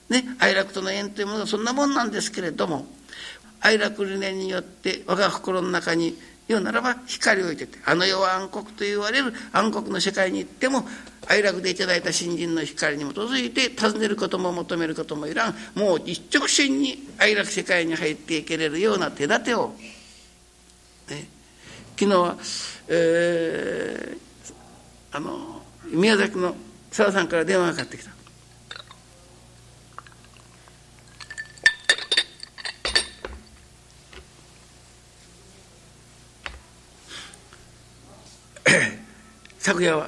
[0.10, 2.88] ね哀楽との縁というものはそんなもんなんですけれども
[3.60, 10.86] 哀楽理念によって我が心の中に言うならば光を入れてあの世は暗黒と言われる暗黒の世界に行っても
[11.28, 19.74] 哀楽でいただいた新人の光に基づいて尋ねることも求めることもいらんもう一直線に哀楽世界に入っていけれるような手立てを、
[21.10, 21.28] ね、
[21.98, 22.38] 昨日は、
[22.88, 24.54] えー、
[25.12, 26.56] あの宮崎の
[26.92, 28.17] 澤さんから電話がかかってきた。
[39.68, 40.08] 昨夜は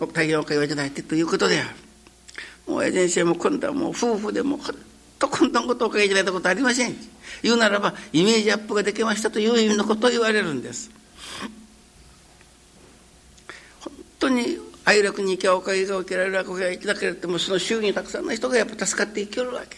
[0.00, 1.68] 太陽会をいただいてということである。
[2.66, 4.76] もう親先生も今度はもう夫婦でもほん
[5.20, 6.96] とこんなことをおかけいただいたことありません。
[7.40, 10.90] 言うならばイメージアップができましたという意味のことを言われるんです。
[13.78, 19.76] 本当に愛楽に行きゃおかげが受けられるおかげがいただけるってもその周囲にたくさんの人がやっぱ助かっていけるわけ。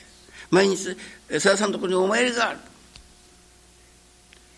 [0.51, 0.97] 毎日
[1.39, 2.59] さださんのところにお参りがある。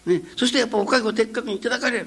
[0.06, 2.06] ね、そしてやっぱおかげを的確にいただかれる。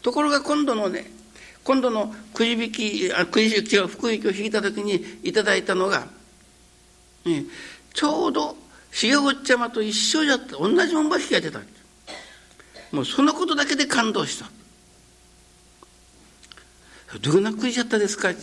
[0.00, 1.20] ところが今度のね
[1.64, 6.06] 今度のくじ引きあくじ引きを福引きを引いた時にいただいたのが、
[7.24, 7.44] ね、
[7.94, 8.56] ちょうど
[8.90, 11.60] 重おっちゃまと一緒じゃった同じ門引きが出た。
[12.90, 14.50] もうそのことだけで感動した。
[17.20, 18.36] どんなくじゃったですか、ね、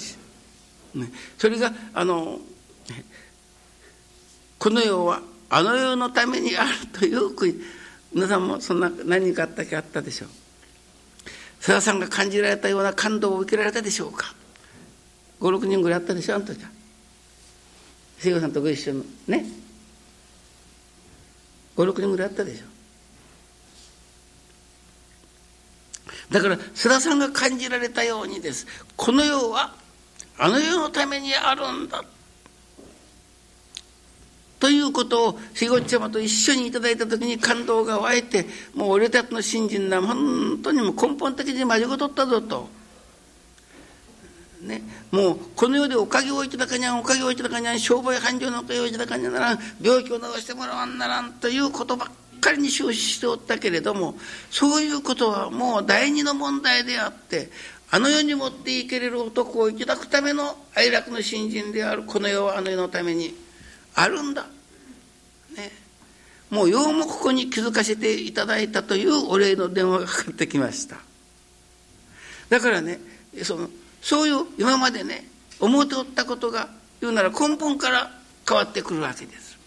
[1.38, 2.40] それがあの
[4.58, 7.60] この世はあの世のためにあるというくじ。
[8.14, 10.30] 皆さんもそんな何かあったっけあったでしょう？
[11.60, 14.34] 瀬田さんが感じられたような感動を受けられたでしょうか
[15.42, 16.70] ？56人ぐらいあったでしょあの時は。
[18.18, 19.46] 聖子さんとご一緒のね。
[21.76, 22.66] 56人ぐらいあったでしょ。
[26.32, 28.68] だから須田さんが感じられたようにです。
[28.96, 29.74] この世は
[30.38, 32.04] あの世のためにあるんだ。
[34.60, 38.46] ということをひごちゃまと一緒にいただいた時に感動が湧いて
[38.76, 42.70] もう俺たちの信心な本当にも根本的に間違うとったぞと。
[44.62, 54.16] ね、もうこの世でおかげをいただかにゃんおかげをいただかにゃん商売繁盛のおかげをいただかにゃならん病気を治してもらわんならんということばっかりに終始しておったけれども
[54.52, 57.50] そういうことはもう第二の問題であって
[57.90, 63.34] あの世に持っていけれる男をいただくための哀楽の新人であるこの世はあの世のために
[63.96, 64.48] あるんだ。
[65.56, 65.72] ね、
[66.50, 70.98] もうようもここに気づかせていただいたというお礼の電話がかかってきました。
[72.50, 73.00] だからね
[73.44, 73.70] その
[74.02, 75.28] そういう今までね
[75.60, 76.70] 思っておったことが
[77.02, 78.12] 言うなら根本から
[78.48, 79.58] 変わってくるわけです。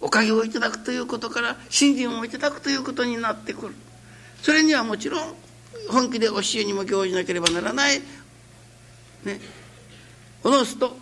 [0.00, 3.74] おかげをいただくということから信心をいただくということになってくる。
[4.42, 5.34] それにはもちろん
[5.88, 8.00] 本気で教えにも行じなければならない。
[9.24, 9.40] ね。
[10.44, 10.96] おのすと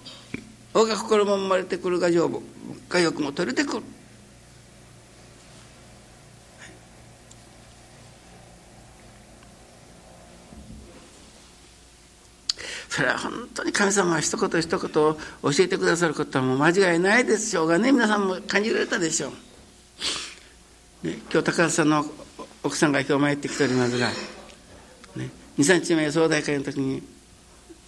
[0.74, 2.42] 我が心も生まれてくるが丈夫。
[2.88, 3.82] が欲も取れてくる。
[12.88, 15.18] それは本当に神様は一言一言教
[15.58, 19.32] えてくださることはもう間違いないでしょうがね皆さんも感じられたでしょ
[21.02, 22.04] う、ね、今日高橋さんの
[22.62, 24.10] 奥さんが今日参ってきておりますが、
[25.16, 27.02] ね、23日前総大会の時に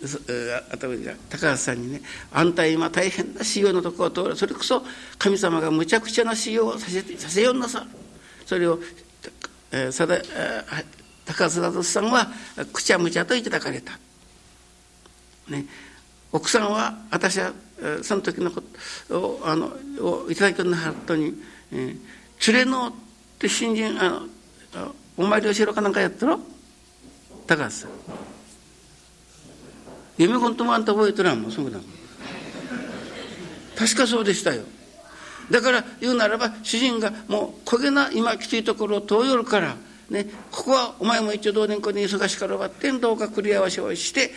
[0.01, 4.37] 高橋さんにね「あんた今大変な修行のとこを通る。
[4.37, 4.85] それこそ
[5.19, 7.87] 神様がむちゃくちゃな修行をさせさせよんなさ」
[8.45, 8.79] それを、
[9.73, 10.19] えー、さだ
[11.25, 12.31] 高橋貞さんは
[12.73, 13.99] 「くちゃむちゃといただかれた」
[15.49, 15.67] ね、
[16.33, 17.53] 奥さんは私は
[18.03, 18.63] その時のこ
[19.09, 21.35] とをあのをいただきのはったに、
[21.73, 22.93] えー、連れのっ
[23.39, 24.27] て新人あ
[24.75, 26.39] のお参りをしろかなんかやったろ？
[27.47, 28.36] 高橋さん。
[30.19, 31.79] 夢本当もあんた覚えとらんもんそうだ。
[33.77, 34.63] 確かそうでしたよ。
[35.51, 39.77] だから言うならば主人がもう焦げな今きついところを遠よるから
[40.11, 44.31] ね、ここはお前も一応同年校に忙しからばってんどうか繰り合わせをして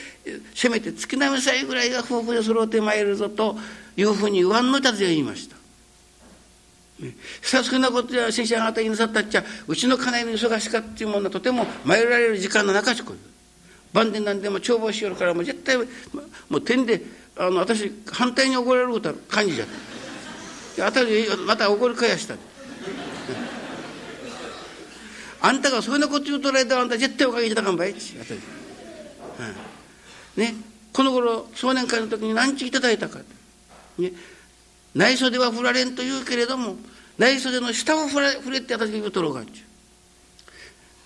[0.56, 3.56] せめて月並みさえぐらいが夫婦で揃ってまいるぞと
[3.96, 5.56] いうふうに言わんのたで言いました。
[7.00, 13.13] ね、さすがなことや先生あなたになさったっちゃうちの家内の忙しかっていうものはとても参られる時間の中しこ
[13.93, 15.84] 晩年なんでも帳簿しよるからもう絶対も
[16.52, 17.02] う天で
[17.38, 19.67] あの私反対に怒られることは感じちゃっ
[20.78, 20.88] た。
[20.88, 22.36] あたりまた怒り返した。
[25.41, 27.91] あんたがそんなこと言うとられたらあんた絶対おかげしたかんばい。
[27.91, 27.99] って
[30.38, 30.54] うん、ね。
[30.91, 33.19] この頃少年会の時に何ちいただいたか、
[33.99, 34.12] ね、
[34.95, 36.75] 内袖は振られんと言うけれども
[37.17, 39.69] 内袖の下を振れ振れって私が言うとろうがんちゅう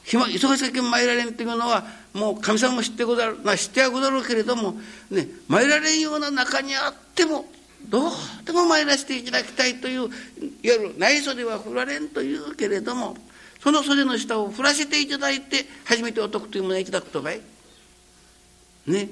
[0.04, 4.76] 暇忙しかけ参られんというのはもう神様も知ってござるな知ってはござるけれども
[5.10, 7.46] ね参られんような中にあっても
[7.90, 8.12] どう
[8.46, 10.10] でも参らせていただきたいといういわ
[10.62, 13.16] ゆる内袖は振られんというけれども
[13.62, 17.40] その袖の下を振らせていただいて初めてお得というものをいただくとかい。
[18.88, 19.10] ね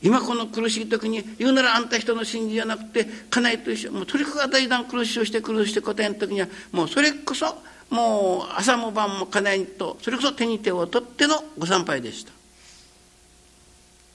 [0.00, 7.46] 今この苦しい時に言うならあんた人の信じじゃなくて家内と一緒もうとにかく大断苦しをして苦しして答えの時にはもうそれこそ
[7.90, 12.32] もう朝も晩も家内とそれこそ手に手を取ってのご参拝でした。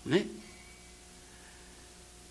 [0.05, 0.19] ね。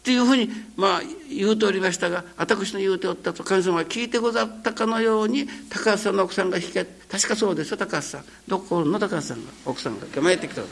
[0.03, 8.25] っていうふうにまあ言うておりましたが私の言うておったと神様が聞いてござったかのように高橋さんの奥さんが引け確かそうですよ高橋さん。
[8.49, 10.63] どこの高橋さんが奥さんが今日参ってきた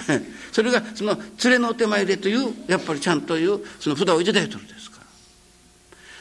[0.52, 4.79] それがその連れのお手前でというやっぱりちゃんというその札を頂いてるんです。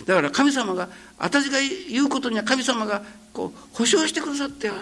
[0.10, 4.80] だから神様が私が言うことには神様がこう保証してくださってある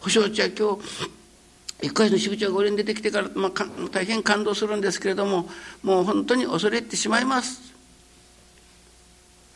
[0.00, 5.50] 保証地は今日一回の支部長が俺に出てきてから、まあ、大変感動するんですけれども
[5.82, 7.60] もう本当に恐れてしまいます。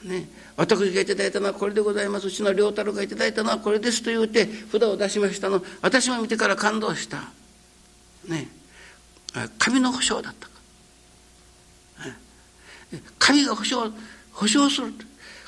[0.04, 0.28] ね、
[0.58, 7.30] 私がいただいたのはこれでございますうちの良太郎がいただいたのはこれですと言うて札を出しましたの私も見てから感動した。
[8.28, 8.48] ね
[9.56, 10.55] 神の保証だった。
[13.18, 13.92] 神が保証
[14.32, 14.92] 保証する。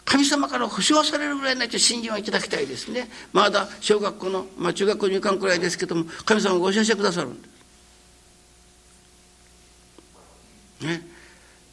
[0.09, 3.11] 神様から保証されるぐらいの信心をいただきたいですね。
[3.35, 7.49] まだ小学校の、まあ、中学校入管くらいですけども神様がご承してくださるんで
[10.81, 11.07] す、ね、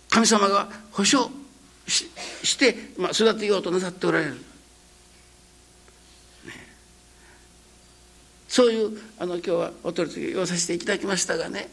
[0.10, 1.32] 神様が保証
[1.88, 2.12] し
[2.44, 4.40] して、まあ、育てようとなさっておられる、ね、
[8.50, 11.70] そういうあの今日はお取り次ぎをさせていただきましたがね。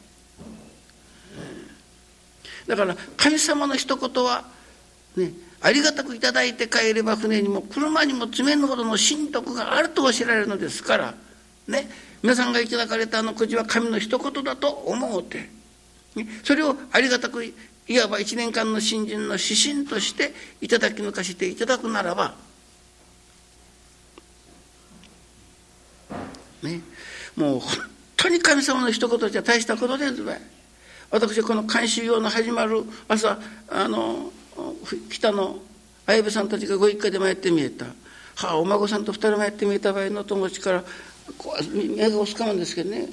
[2.67, 4.45] だから神様の一言は
[5.17, 11.15] ねありがたくいただいて帰れば船にも車にも詰めるほどの神徳があるとおっしゃられるのですから
[11.69, 11.89] ね
[12.23, 15.49] 皆さんがいただかれたあのくじは神の一言だと思うて、
[16.17, 17.55] ね、それをありがたくい
[17.99, 22.35] わば一年間の新人の指針としていただき抜かしていただくならば
[26.63, 26.81] ね
[27.37, 27.71] もう本
[28.17, 30.41] 当に神様の一言じゃ大したことですばい。
[31.13, 33.39] 私はこの監修用の始まる朝
[33.69, 34.33] あの
[35.11, 35.59] 北の
[36.07, 37.85] 綾部さんたちがご一家で参って見えた。
[37.85, 40.85] はあお孫さんと二人参って見えた場合の友達から
[41.37, 43.09] こう目が押すかもんですけどね。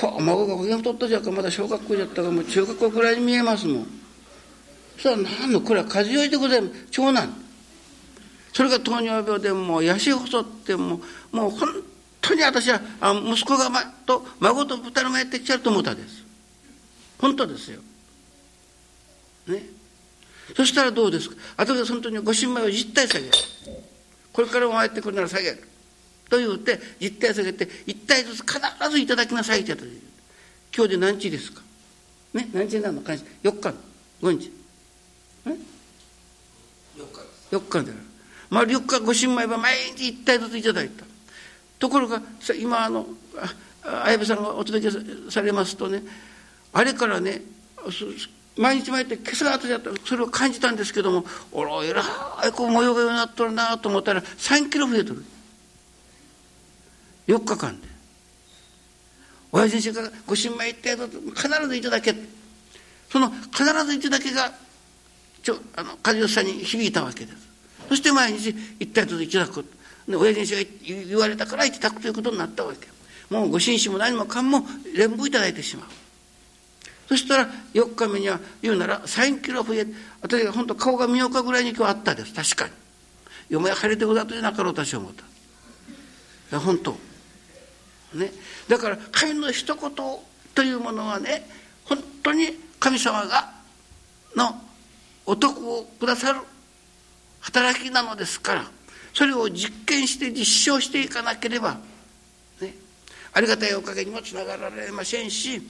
[0.00, 1.30] はあ孫が保険取ったじゃんか。
[1.30, 2.40] まだ小学校じゃったかも。
[2.40, 3.86] う中学校くらいに見えますもん。
[4.96, 6.86] そしたら何のこれは風邪よいでございます。
[6.90, 7.28] 長男。
[8.54, 11.68] それが糖尿病でも痩せ細ってももう本
[12.22, 16.27] 当に私はあ息子が、ま、と孫と二人もやってきちゃうと思ったです。
[17.18, 17.80] 本当ですよ。
[19.48, 19.62] ね。
[20.56, 21.36] そしたらどうですか？
[21.56, 23.32] 後で本当にご新米を実体下げる。
[24.32, 25.68] これからも参ってくるなら下げる。
[26.30, 28.58] と言うて実体下げて一体ずつ必
[28.90, 29.72] ずいただきなさいって
[30.74, 31.62] 今日で何日ですか？
[32.34, 32.48] ね？
[32.52, 33.74] 何日になるの？4日。
[34.22, 34.52] の5日。
[35.46, 35.56] え
[37.50, 37.92] 4日で
[38.50, 41.04] まあ4日ご新米は毎日一体ずついただいた。
[41.78, 42.20] ところが
[42.60, 43.06] 今あの
[44.04, 46.02] 綾部さんがお届けされますとね
[46.78, 47.42] あれからね
[48.56, 49.90] 毎日毎日今朝が後でやった。
[50.06, 52.02] それを感じたんですけどもおらえら
[52.46, 55.24] いこう模様がようになっとるなと思ったら3キロ増えとる。
[57.26, 57.88] 4日間で。
[59.50, 60.96] 親父先生がご新米行って
[61.34, 62.14] 必ずいただけ。
[63.10, 64.52] その必ずいただけが
[65.42, 67.38] ちょあの梶吉さんに響いたわけです。
[67.88, 69.64] そして毎日一体といただく
[70.06, 72.86] で親父先生が言われたからいただくということになったわけ。
[73.34, 74.64] もうご紳士も何もかんも
[74.96, 75.88] 全部いただいてしまう。
[77.08, 79.86] そしたら4日目には言うなら3キロ増え
[80.20, 82.34] 私が本当顔が見ようかぐらいに今日あったです。
[82.34, 83.54] 確かに。
[83.54, 85.12] よもや晴れてござとじゃなかろう私は思っ
[86.50, 86.60] た。
[86.60, 86.92] 本当。
[88.14, 88.30] ね。
[88.68, 89.90] だから神の一言
[90.54, 91.48] というものはね
[91.84, 92.48] 本当に
[92.78, 93.52] 神様が
[94.36, 94.60] の
[95.24, 96.40] お得をくださる
[97.40, 98.64] 働きなのですから
[99.14, 101.78] それを実験して実証していかなければ、
[102.60, 102.74] ね、
[103.32, 105.62] ありがたいおかげにもつながられませんし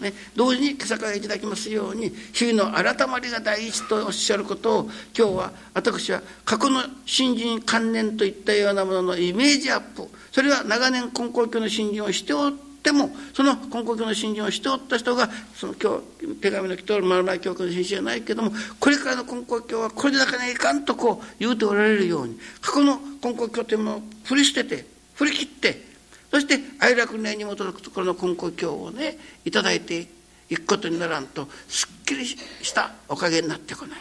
[0.00, 4.82] ね、同時に今朝からいただきますように日々の改まりが第一とおっしゃることを
[5.16, 24.84] 今日は私は過去の新人関連といったようなもののイメージアップそれは長年根高教の新人をしておってもその根高教の新人をしておった人がその今日手紙の来ておる丸内教区の先生じゃないけどもこれからの根高教はこれでなかなかいかんとこう言うておられるように過去の根高教というものを振り捨てて
[25.14, 25.95] 振り切って
[26.30, 30.06] そして愛楽年に基づくところの根高教をね頂いて
[30.48, 32.36] いくことにならんとすっきりし
[32.74, 33.98] たおかげになってこない。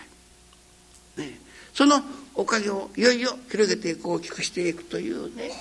[1.18, 1.40] ね、
[1.74, 2.02] その
[2.34, 5.52] おかげをいよいよ広げていく大きくしていくというね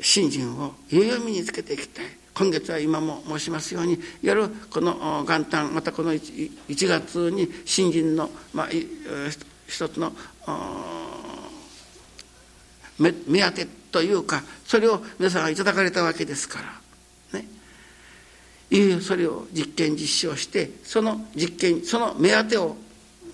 [0.00, 2.06] 信心をいよいよ身につけていきたい。
[2.38, 8.68] 今月は今も申しますようにやるこの元旦またこの 1, 1月に新人の、まあ、
[9.66, 10.12] 一つの
[12.98, 16.60] 目当てというかそれを皆さんがいただかれたわけですか
[17.32, 17.38] ら。
[17.38, 17.46] ね。
[18.70, 22.76] いよいよそれを実験実証してその実験その目当てを、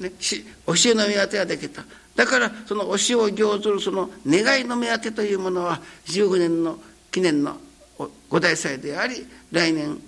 [0.01, 1.85] ね、教えの目当てができた。
[2.15, 6.79] だからその教えを行ずるその願いの目当てというものは15年の
[7.11, 7.57] 記念の
[8.29, 9.99] 五大祭であり来年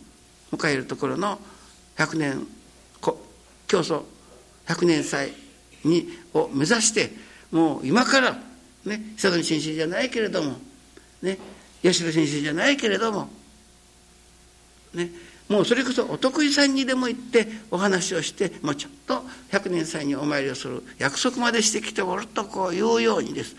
[0.52, 1.38] 迎えるところの
[1.96, 2.46] 100年
[3.66, 4.02] 競争
[4.66, 5.32] 100年祭
[5.84, 7.10] にを目指して
[7.50, 8.38] もう今から
[8.86, 10.56] ね久富先生じゃないけれども
[11.22, 11.38] ね
[11.82, 13.28] 八代先生じゃないけれども
[14.94, 15.10] ね
[15.48, 23.54] もうそれこそお得意さんにでも行ってお話をしてもうちょっと百年祭にお参りをする約束までしてきておるとこう言うようにです。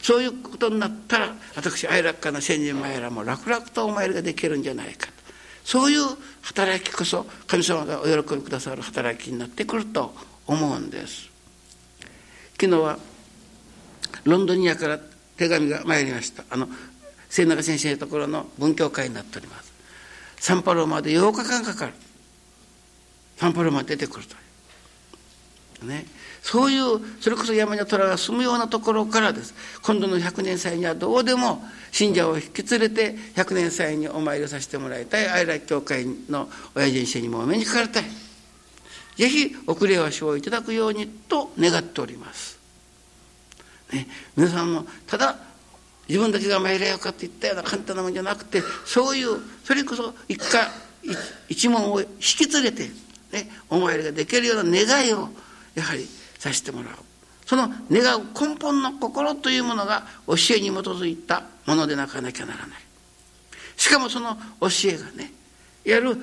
[0.00, 5.12] そういうことになったら私愛楽家の先人前らも楽々とお参りができるんじゃないかと。
[5.64, 6.02] そういう
[6.40, 10.14] 働きこそ神様がお喜びくださる働きになってくると
[10.46, 11.28] 思うんです。
[12.58, 12.98] 昨日は
[14.24, 14.98] ロンドニアから
[15.36, 16.44] 手紙が参りました。
[16.50, 16.68] あの
[17.28, 19.72] 末永先生のところの文教会になっております。
[20.40, 21.92] サンパロまで8日間かかる。
[23.36, 25.88] サンパロまで出てくるという。
[25.88, 26.06] ね。
[26.42, 29.54] そういうそれこそ山に虎が住むようなところからです。
[29.82, 31.62] 今度の百年祭にはどうでも
[31.92, 35.28] 信者を引き連れて百年祭にお参りをさせてもらいたい。
[35.28, 38.04] 愛楽教会の親父先生にもお目にかかりたい。
[39.16, 42.57] ぜひ遅れは賞をいただくようにと願っております。
[43.92, 45.36] ね、皆さんもただ
[46.08, 50.68] 自分だけが参れよかって言ったような簡単なもんじゃなくてそういうそれこそ一家
[51.48, 52.88] 一門を引き連れて、
[53.32, 55.28] ね、お参りができるような願いを
[55.74, 56.06] やはり
[56.38, 56.94] させてもらう。
[57.46, 62.80] その願う根本の心というものが教えに基づいたものでなかなきゃならない。
[63.76, 65.32] しかもその教えがね
[65.84, 66.16] やる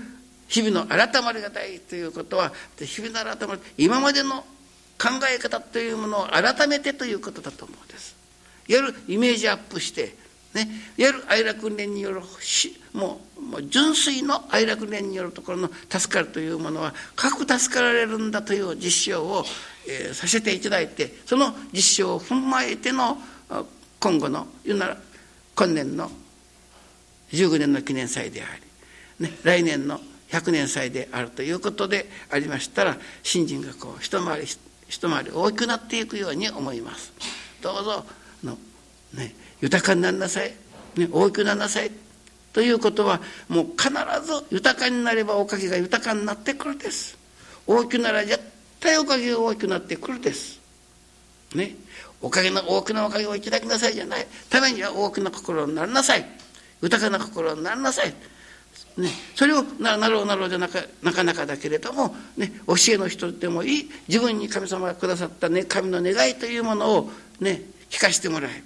[0.48, 4.46] 日々の改まりが大ということは日々の改まり今までの
[4.98, 8.16] 考え方というものを改めてということだと思うんです。
[8.68, 10.16] やるイメージアップして
[10.56, 12.22] ね、いわゆる愛楽連による
[12.94, 19.44] もうもう純粋の愛楽連によるところの助かるというものは各助かられるんだという実証を、
[19.88, 23.18] えー、させていただいてその実証を踏まえての
[24.00, 24.98] 今後の言うなら
[25.56, 26.10] 今年の
[27.34, 28.46] 15年の記念祭であ
[29.20, 34.48] り、ね、来年の100年祭であるということでありましたら新人がこう一回り
[34.96, 37.12] 一回り大きくなっていくように思います。
[37.62, 38.06] どうぞ
[38.44, 38.58] の
[39.14, 40.54] ね豊かになりなさい、
[40.96, 41.92] ね、大きくなりなさい。
[42.54, 43.20] ということは
[43.50, 47.18] もう必ず豊かになればおかげが豊かになってくるです。
[47.68, 48.40] 大きくなら絶
[48.80, 50.62] 対おかげが大きくなってくるです。
[51.54, 51.76] ね
[52.22, 54.26] おかげの大きなおかげをいただきなさいじゃない。
[54.50, 56.26] ためには大きな心になりなさい。
[56.82, 58.14] 豊かな心になりなさい。
[58.98, 63.92] ね、それをななろうなろうじゃなかなかなかだけれども、ね、教えの人でもいい。
[64.08, 67.12] 自分に神様がくださった、ね、神の願いというものを、
[67.42, 68.54] ね、聞かせてもらえ。
[68.54, 68.64] る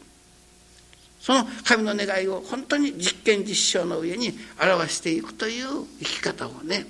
[1.19, 6.85] その神の願いを本当に実験実証の上に表していくという生き方をね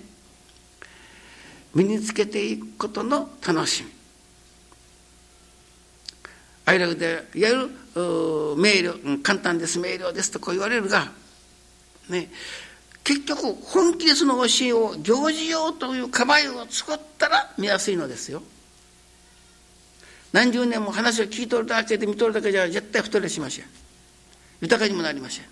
[1.74, 3.90] 身につけていくことの楽しみ。
[6.66, 9.80] アイラグでやる明瞭簡単です。
[9.80, 11.12] 明瞭ですとこう言われるが
[12.10, 12.30] ね
[13.04, 18.44] 結局本気でその教えを行事ようという構えを作ったら見やすいのですよ。
[20.32, 23.66] 何十年も話を聞いとるだけで見とるだけじゃ絶対太れしません。
[24.62, 25.46] 豊かにもなりません、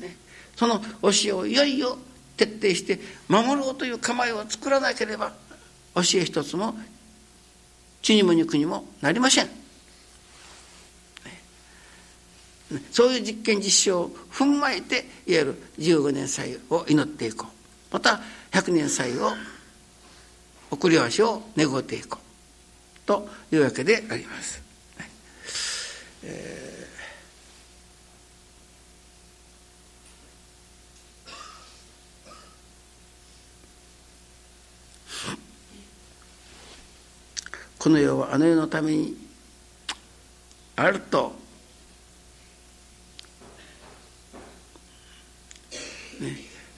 [0.00, 0.16] ね、
[0.56, 1.96] その教えをいよいよ
[2.36, 5.32] 徹底して守ろうという構えを作らなければ
[5.94, 6.74] 教え一つも
[8.02, 9.52] 血にも肉にもなりません、ね、
[12.92, 17.94] そういう実験実証を踏まえていわゆる15年祭を祈っていこう。
[17.94, 18.20] また
[18.52, 19.32] 100年祭を
[20.70, 23.06] 送り足を願っていこう。
[23.06, 24.62] というわけであります。
[37.78, 39.16] この世はあの世のために
[40.76, 41.32] あると、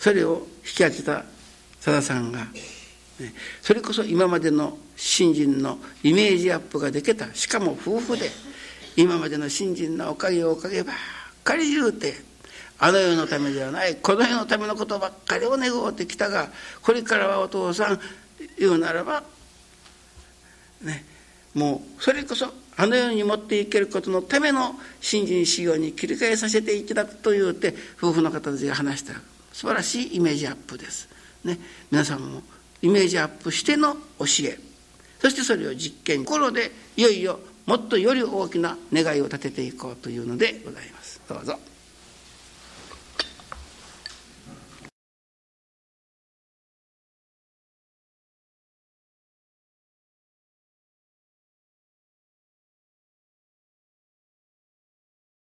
[0.03, 1.25] それを引き当てた
[1.79, 2.47] さださんが、ね、
[3.61, 8.29] それこそ今までの新人のイメージアップができたしかも夫婦で
[8.97, 10.97] 今までの新人のおかげをおかげばっ
[11.45, 12.15] かり言うて
[12.81, 16.49] あの世のためではないこの世のためのことばっかりを願うてきたが
[16.83, 18.01] これからはお父さん
[18.59, 19.23] 言うならば
[20.83, 21.05] ね、
[21.55, 22.47] もうそれこそ
[22.77, 29.15] あのように持っていけることのための新人修行に切り替えさせていただくというて夫婦の方たちが話した
[29.53, 31.09] 素晴らしいイメージアップです。
[31.45, 31.59] ね、
[31.91, 32.43] 皆さんも
[32.83, 34.59] イメージアップしての教え
[35.21, 41.21] そしてそれを実験心でいよいよもっとより大きな願いを立てていこうというのでございます。
[41.29, 41.72] どうぞ。